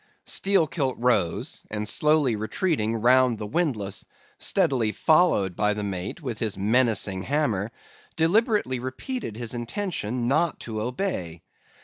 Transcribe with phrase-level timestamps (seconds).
[0.25, 4.03] "Steelkilt rose, and slowly retreating round the windlass,
[4.39, 7.71] steadily followed by the mate with his menacing hammer,
[8.15, 11.43] deliberately repeated his intention not to obey.